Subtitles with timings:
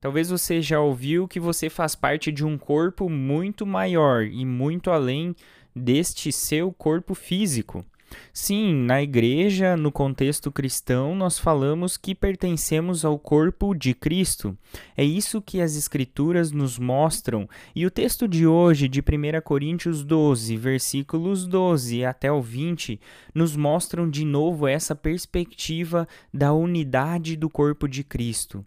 [0.00, 4.92] Talvez você já ouviu que você faz parte de um corpo muito maior e muito
[4.92, 5.34] além
[5.74, 7.84] deste seu corpo físico.
[8.32, 14.56] Sim, na igreja, no contexto cristão, nós falamos que pertencemos ao corpo de Cristo.
[14.96, 17.48] É isso que as Escrituras nos mostram.
[17.74, 23.00] E o texto de hoje, de 1 Coríntios 12, versículos 12 até o 20,
[23.34, 28.64] nos mostram de novo essa perspectiva da unidade do corpo de Cristo.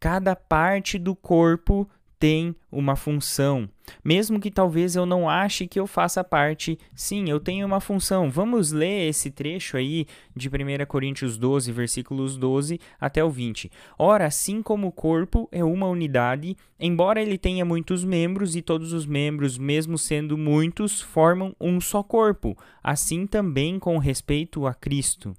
[0.00, 1.86] Cada parte do corpo
[2.18, 3.68] tem uma função.
[4.04, 8.30] Mesmo que talvez eu não ache que eu faça parte, sim, eu tenho uma função.
[8.30, 13.70] Vamos ler esse trecho aí de 1 Coríntios 12, versículos 12 até o 20.
[13.98, 18.94] Ora, assim como o corpo é uma unidade, embora ele tenha muitos membros e todos
[18.94, 25.34] os membros, mesmo sendo muitos, formam um só corpo, assim também com respeito a Cristo.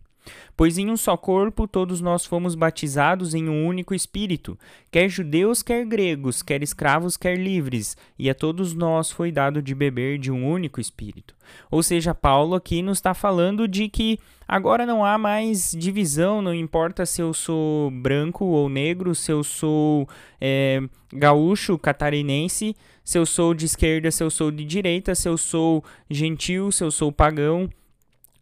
[0.56, 4.58] Pois em um só corpo todos nós fomos batizados em um único Espírito,
[4.92, 9.74] quer judeus, quer gregos, quer escravos, quer livres, e a todos nós foi dado de
[9.74, 11.36] beber de um único Espírito.
[11.70, 16.54] Ou seja, Paulo aqui nos está falando de que agora não há mais divisão, não
[16.54, 20.08] importa se eu sou branco ou negro, se eu sou
[20.40, 25.38] é, gaúcho, catarinense, se eu sou de esquerda, se eu sou de direita, se eu
[25.38, 27.70] sou gentil, se eu sou pagão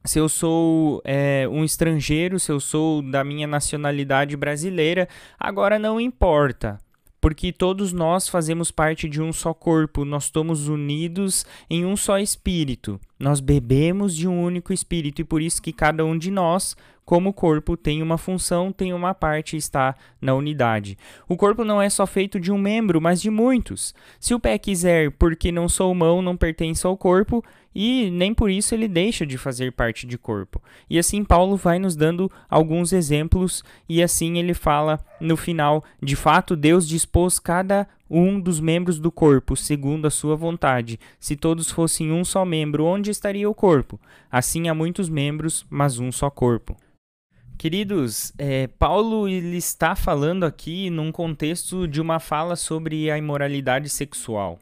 [0.05, 6.00] se eu sou é, um estrangeiro, se eu sou da minha nacionalidade brasileira, agora não
[6.00, 6.78] importa,
[7.22, 12.17] porque todos nós fazemos parte de um só corpo, nós estamos unidos em um só
[12.17, 16.75] espírito, nós bebemos de um único espírito e por isso que cada um de nós
[17.09, 20.95] como o corpo tem uma função, tem uma parte e está na unidade.
[21.27, 23.95] O corpo não é só feito de um membro, mas de muitos.
[24.19, 27.43] Se o pé quiser, porque não sou mão, não pertence ao corpo,
[27.73, 30.61] e nem por isso ele deixa de fazer parte de corpo.
[30.87, 36.15] E assim Paulo vai nos dando alguns exemplos e assim ele fala no final, de
[36.15, 40.99] fato Deus dispôs cada um dos membros do corpo segundo a sua vontade.
[41.19, 43.99] Se todos fossem um só membro, onde estaria o corpo?
[44.31, 46.77] Assim há muitos membros, mas um só corpo.
[47.59, 53.89] Queridos, é, Paulo ele está falando aqui num contexto de uma fala sobre a imoralidade
[53.89, 54.58] sexual.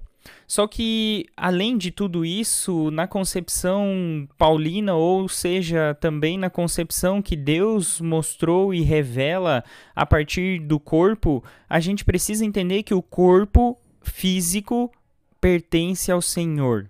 [0.48, 7.36] Só que, além de tudo isso, na concepção paulina, ou seja, também na concepção que
[7.36, 9.64] Deus mostrou e revela
[9.96, 14.92] a partir do corpo, a gente precisa entender que o corpo físico
[15.40, 16.90] pertence ao Senhor.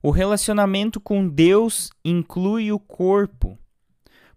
[0.00, 3.58] O relacionamento com Deus inclui o corpo.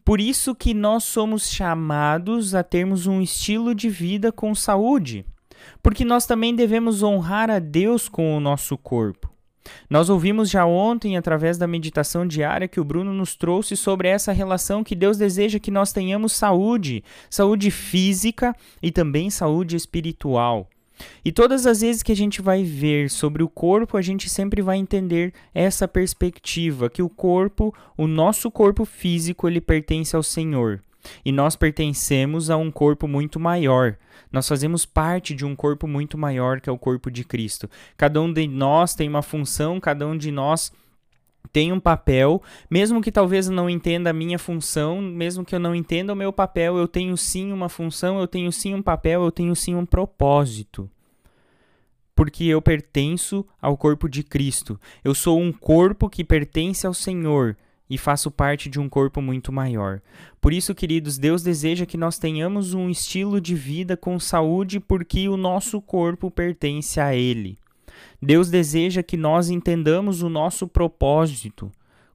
[0.04, 5.26] Por isso que nós somos chamados a termos um estilo de vida com saúde,
[5.82, 9.32] porque nós também devemos honrar a Deus com o nosso corpo.
[9.90, 14.32] Nós ouvimos já ontem, através da meditação diária que o Bruno nos trouxe sobre essa
[14.32, 20.68] relação que Deus deseja que nós tenhamos saúde, saúde física e também saúde espiritual.
[21.24, 24.62] E todas as vezes que a gente vai ver sobre o corpo, a gente sempre
[24.62, 30.82] vai entender essa perspectiva que o corpo, o nosso corpo físico, ele pertence ao Senhor.
[31.26, 33.98] E nós pertencemos a um corpo muito maior.
[34.32, 37.70] Nós fazemos parte de um corpo muito maior que é o corpo de Cristo.
[37.98, 40.72] Cada um de nós tem uma função, cada um de nós
[41.52, 45.60] tem um papel, mesmo que talvez eu não entenda a minha função, mesmo que eu
[45.60, 49.24] não entenda o meu papel, eu tenho sim uma função, eu tenho sim um papel,
[49.24, 50.90] eu tenho sim um propósito.
[52.16, 54.80] Porque eu pertenço ao corpo de Cristo.
[55.04, 57.58] Eu sou um corpo que pertence ao Senhor
[57.90, 60.02] e faço parte de um corpo muito maior.
[60.40, 65.28] Por isso, queridos, Deus deseja que nós tenhamos um estilo de vida com saúde, porque
[65.28, 67.58] o nosso corpo pertence a Ele.
[68.22, 71.72] Deus deseja que nós entendamos o nosso propósito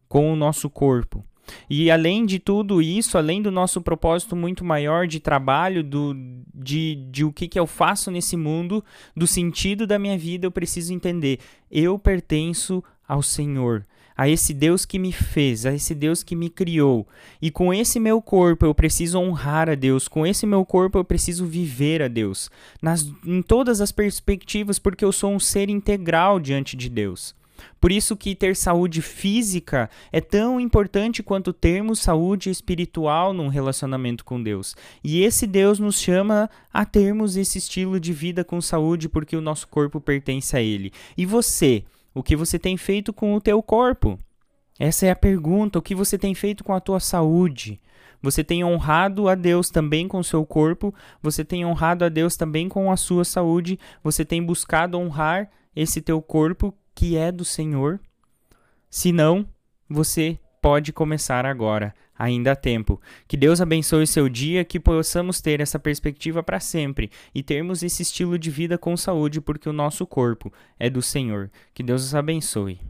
[0.08, 1.24] com o nosso corpo.
[1.70, 6.14] E além de tudo isso, além do nosso propósito muito maior de trabalho, do,
[6.54, 8.84] de, de o que, que eu faço nesse mundo,
[9.16, 11.38] do sentido da minha vida, eu preciso entender:
[11.70, 13.84] eu pertenço ao Senhor
[14.16, 17.06] a esse Deus que me fez, a esse Deus que me criou.
[17.40, 21.04] E com esse meu corpo eu preciso honrar a Deus, com esse meu corpo eu
[21.04, 22.50] preciso viver a Deus,
[22.80, 27.34] nas, em todas as perspectivas, porque eu sou um ser integral diante de Deus.
[27.80, 34.24] Por isso que ter saúde física é tão importante quanto termos saúde espiritual num relacionamento
[34.24, 34.74] com Deus.
[35.02, 39.40] E esse Deus nos chama a termos esse estilo de vida com saúde porque o
[39.40, 40.92] nosso corpo pertence a ele.
[41.16, 41.84] E você,
[42.16, 44.18] o que você tem feito com o teu corpo?
[44.78, 45.78] Essa é a pergunta.
[45.78, 47.78] O que você tem feito com a tua saúde?
[48.22, 50.94] Você tem honrado a Deus também com o seu corpo?
[51.22, 53.78] Você tem honrado a Deus também com a sua saúde?
[54.02, 58.00] Você tem buscado honrar esse teu corpo que é do Senhor?
[58.88, 59.46] Se não,
[59.86, 61.94] você pode começar agora.
[62.18, 63.00] Ainda há tempo.
[63.28, 68.02] Que Deus abençoe seu dia, que possamos ter essa perspectiva para sempre e termos esse
[68.02, 71.52] estilo de vida com saúde, porque o nosso corpo é do Senhor.
[71.72, 72.80] Que Deus os abençoe.